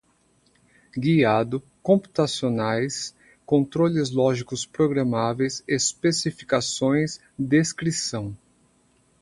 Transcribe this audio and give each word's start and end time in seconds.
Guiado, 0.97 1.61
computacionais, 1.83 3.15
controladores 3.45 4.09
lógicos 4.09 4.65
programáveis, 4.65 5.63
especificações, 5.67 7.19
descrição 7.37 8.35